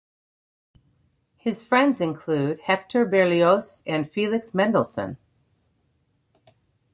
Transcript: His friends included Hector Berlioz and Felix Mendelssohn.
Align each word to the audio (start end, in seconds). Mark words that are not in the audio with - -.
His 1.37 1.61
friends 1.61 2.01
included 2.01 2.61
Hector 2.61 3.05
Berlioz 3.05 3.83
and 3.85 4.09
Felix 4.09 4.51
Mendelssohn. 4.51 5.17